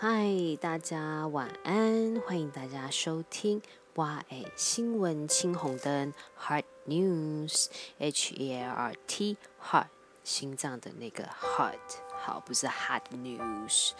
[0.00, 0.28] 嗨，
[0.60, 3.60] 大家晚安，欢迎大家收听
[3.96, 9.88] Y A 新闻青红灯 Heart News，H E A R T Heart
[10.22, 11.80] 心脏的那个 Heart，
[12.16, 13.90] 好，不是 Hot News。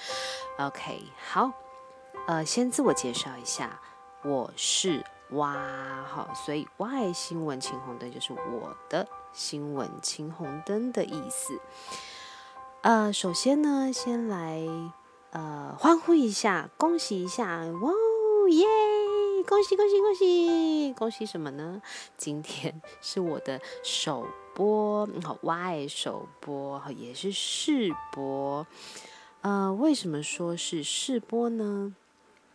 [0.58, 1.50] OK，好，
[2.28, 3.80] 呃，先自我介绍一下，
[4.22, 11.60] 我是哇好，所以 Y 新闻青红灯就是我的新闻青红灯的意思。
[12.82, 14.62] 呃，首先呢，先来。
[15.30, 17.92] 呃，欢呼一下，恭喜一下，哇
[18.50, 18.66] 耶！
[19.46, 21.82] 恭喜恭喜恭喜恭喜什么呢？
[22.16, 28.66] 今天是我的首播，好，Y 首播，也是试播。
[29.42, 31.94] 呃，为什么说是试播呢？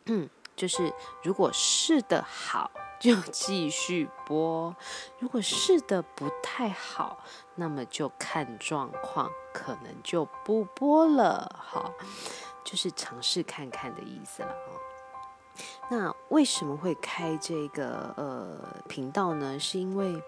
[0.05, 0.91] 嗯，就是
[1.23, 4.75] 如果试的好，就继续播；
[5.19, 7.23] 如果试的不太好，
[7.55, 11.55] 那么就看状况，可能就不播了。
[11.59, 11.93] 好。
[12.63, 14.79] 就是尝试看看的意思了哦。
[15.91, 19.59] 那为什么会开这个呃频道呢？
[19.59, 20.19] 是因为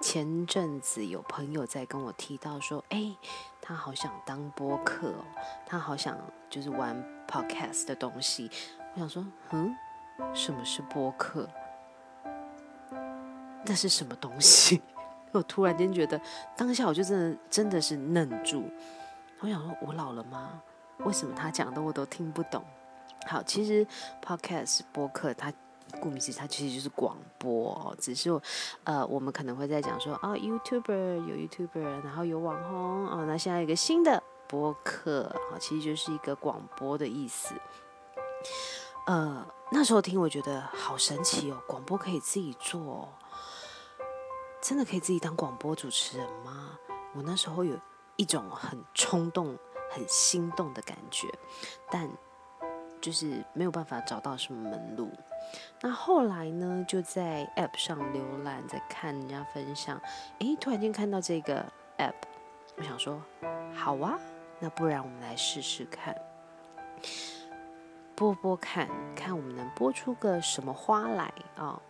[0.00, 3.14] 前阵子有朋友在跟我提到说，哎，
[3.60, 5.12] 他好想当播客，
[5.66, 6.16] 他好想
[6.48, 6.96] 就是玩
[7.28, 8.50] podcast 的东西。
[8.94, 9.74] 我想说，嗯，
[10.32, 11.48] 什么是播客？
[13.66, 14.80] 那是什么东西？
[15.32, 16.20] 我突然间觉得，
[16.56, 18.70] 当下我就真的真的是愣住。
[19.40, 20.62] 我想说，我老了吗？
[20.98, 22.64] 为什么他讲的我都听不懂？
[23.26, 23.86] 好，其实
[24.22, 25.52] podcast 播客它
[26.00, 27.94] 顾名思义，它其实就是广播。
[27.98, 28.30] 只是
[28.84, 33.24] 呃，我们可能会在讲说啊，YouTuber 有 YouTuber，然后有网红哦。
[33.26, 37.54] 那现在有一个新的播客，好，其实就是一个广播的意思。
[39.06, 43.08] 呃，那时候听我觉得好神奇哦，广播可以自己做，
[44.60, 46.78] 真的可以自己当广播主持人吗？
[47.14, 47.74] 我那时候有
[48.16, 49.56] 一种很冲动。
[49.90, 51.26] 很心动的感觉，
[51.90, 52.08] 但
[53.00, 55.10] 就是没有办法找到什么门路。
[55.80, 60.00] 那后来呢，就在 App 上浏览，在看人家分享，
[60.38, 61.64] 诶，突然间看到这个
[61.98, 62.14] App，
[62.76, 63.22] 我想说，
[63.74, 64.18] 好啊，
[64.58, 66.16] 那不然我们来试试看，
[68.14, 71.80] 播播看看我们能播出个什么花来啊？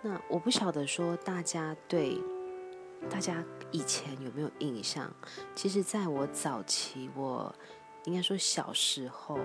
[0.00, 2.16] 那我不晓得说大家对。
[3.10, 5.12] 大家以前有没有印象？
[5.54, 7.54] 其实，在我早期，我
[8.04, 9.38] 应该说小时候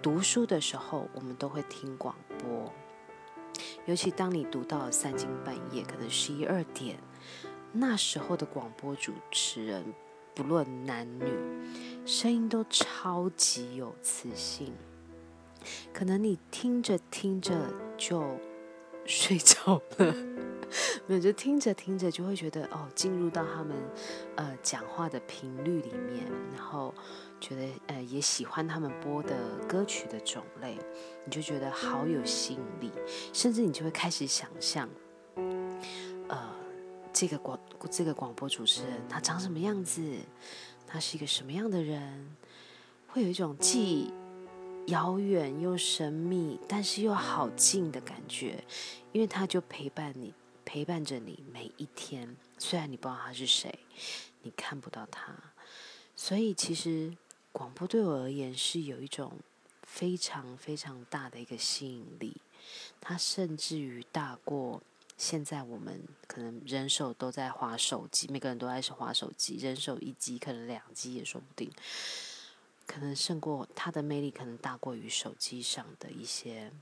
[0.00, 2.72] 读书的时候，我们都会听广播。
[3.86, 6.98] 尤其当你读到三更半夜，可能十一二点，
[7.72, 9.84] 那时候的广播主持人，
[10.34, 11.26] 不论男女，
[12.06, 14.72] 声音都超级有磁性。
[15.92, 18.24] 可能你听着听着就
[19.04, 20.31] 睡着了。
[21.06, 23.76] 没有，就听着听着就会觉得哦，进入到他们
[24.36, 26.24] 呃讲话的频率里面，
[26.54, 26.94] 然后
[27.40, 29.36] 觉得呃也喜欢他们播的
[29.68, 30.78] 歌曲的种类，
[31.24, 32.92] 你就觉得好有吸引力，
[33.32, 34.88] 甚至你就会开始想象，
[36.28, 36.38] 呃，
[37.12, 37.58] 这个广
[37.90, 40.00] 这个广播主持人他长什么样子，
[40.86, 42.36] 他是一个什么样的人，
[43.08, 44.14] 会有一种既
[44.86, 48.62] 遥远又神秘，但是又好近的感觉，
[49.10, 50.32] 因为他就陪伴你。
[50.72, 53.80] 陪伴着你每一天，虽然你不知道他是谁，
[54.40, 55.36] 你看不到他，
[56.16, 57.14] 所以其实
[57.52, 59.34] 广播对我而言是有一种
[59.82, 62.38] 非常非常大的一个吸引力，
[63.02, 64.82] 它甚至于大过
[65.18, 71.70] 现在我们可能人手都在划手机，每个人都爱是划手机，人手一机，可能两机也说不定，
[72.86, 76.72] 可能胜过它的魅力，可能大过于手机上的一些。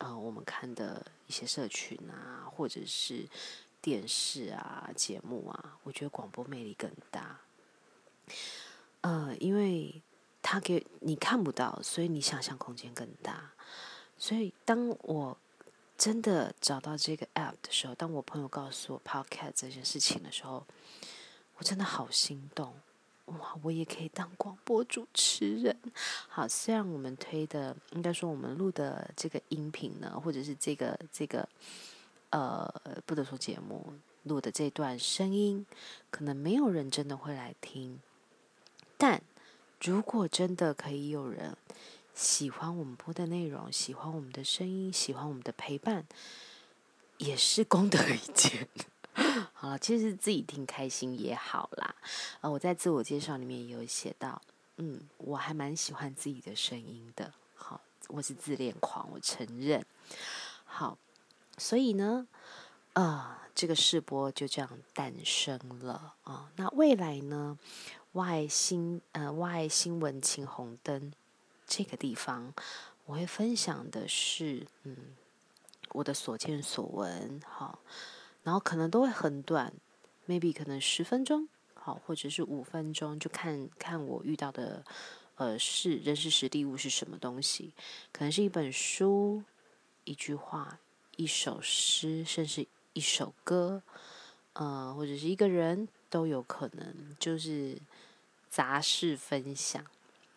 [0.00, 3.28] 呃，我们看的一些社群啊，或者是
[3.82, 7.38] 电视啊节目啊，我觉得广播魅力更大。
[9.02, 10.02] 呃，因为
[10.40, 13.52] 它给你看不到，所以你想象空间更大。
[14.16, 15.36] 所以当我
[15.98, 20.66] 真的找到这个 app 的时候，当我朋友告诉我 podcast 这件事情的时候，
[21.56, 22.74] 我真的好心动。
[23.38, 25.76] 哇，我也可以当广播主持人。
[26.28, 31.48] 好，虽然我们推的，应该说我们录的这个音频呢，或者是这个这个，
[32.30, 32.68] 呃，
[33.06, 33.92] 不得说节目
[34.24, 35.64] 录的这段声音，
[36.10, 38.00] 可能没有人真的会来听。
[38.98, 39.22] 但
[39.80, 41.56] 如果真的可以有人
[42.14, 46.04] 喜欢我们播的内容，喜欢我们的声音，喜欢我们的陪伴，
[47.18, 48.68] 也是功德一件。
[49.52, 51.94] 好了，其实自己听开心也好啦。
[52.40, 54.40] 呃，我在自我介绍里面也有写到，
[54.76, 57.32] 嗯，我还蛮喜欢自己的声音的。
[57.54, 59.84] 好，我是自恋狂，我承认。
[60.64, 60.96] 好，
[61.58, 62.26] 所以呢，
[62.94, 66.50] 呃，这个试播就这样诞生了啊。
[66.56, 67.58] 那未来呢，
[68.12, 71.12] 外新呃外新闻青红灯
[71.66, 72.54] 这个地方，
[73.04, 74.96] 我会分享的是，嗯，
[75.90, 77.78] 我的所见所闻，好，
[78.42, 79.72] 然后可能都会很短
[80.28, 84.84] ，maybe 可能十分钟，好，或者是五分钟，就看看我遇到的，
[85.36, 87.72] 呃，是人事实地物是什么东西，
[88.12, 89.42] 可能是一本书，
[90.04, 90.78] 一句话，
[91.16, 93.82] 一首诗，甚至一首歌，
[94.54, 97.78] 呃，或者是一个人都有可能，就是
[98.48, 99.84] 杂事分享。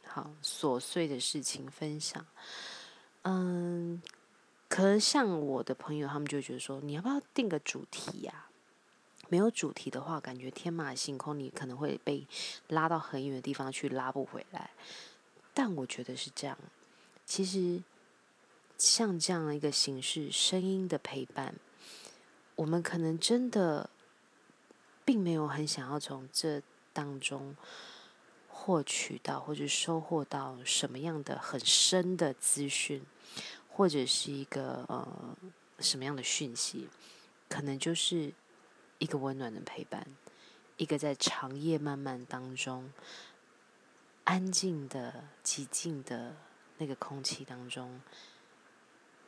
[0.06, 2.24] 好，琐碎的事情分享，
[3.24, 4.00] 嗯，
[4.74, 8.48] 可能像我的朋友，他们就觉得说，你要不要定个主题呀？
[9.30, 12.26] 没有主题的话，感觉天马行空，你可能会被
[12.70, 14.72] 拉到很远的地方去，拉不回来。
[15.54, 16.58] 但我觉得是这样，
[17.24, 17.84] 其实
[18.76, 21.54] 像这样的一个形式，声音的陪伴，
[22.56, 23.88] 我们可能真的
[25.06, 27.56] 并没有很想要从这当中。
[28.56, 33.04] 获取到或者收获到什么样的很深的资讯，
[33.76, 35.38] 或者是一个呃
[35.80, 36.88] 什么样的讯息，
[37.50, 38.32] 可能就是
[39.00, 40.06] 一个温暖的陪伴，
[40.78, 42.94] 一个在长夜漫漫当中
[44.24, 46.36] 安静的、寂静的
[46.78, 48.00] 那个空气当中，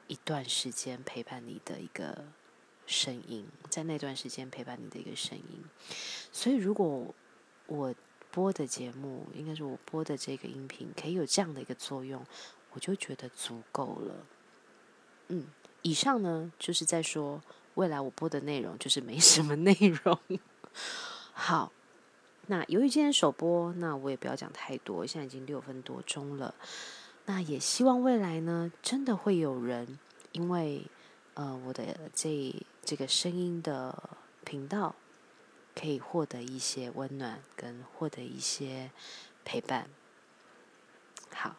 [0.07, 2.25] 一段时间陪伴你的一个
[2.86, 5.63] 声音，在那段时间陪伴你的一个声音。
[6.31, 7.13] 所以，如果
[7.68, 7.94] 我。
[8.31, 12.21] 播的节目，应该是我播的这个音频，可以有这样的一个作用，
[12.74, 14.13] 我就觉得足够了。
[15.27, 15.45] 嗯，
[15.81, 17.42] 以上呢就是在说
[17.75, 19.74] 未来我播的内容就是没什么内
[20.04, 20.19] 容。
[21.33, 21.72] 好，
[22.48, 26.54] 那由于今天首播，那我也不要讲太多，现在已经六分多钟了。
[27.25, 30.00] 那也希望未来呢，真的会有人
[30.31, 30.86] 因为
[31.33, 34.95] 呃我的这这个声音的频道。
[35.78, 38.92] 可以获得一些温暖，跟获得一些
[39.44, 39.89] 陪伴。
[41.33, 41.57] 好，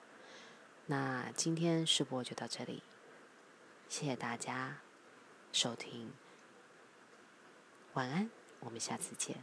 [0.86, 2.82] 那今天试播就到这里，
[3.88, 4.78] 谢谢大家
[5.52, 6.12] 收听，
[7.94, 8.30] 晚安，
[8.60, 9.42] 我们下次见。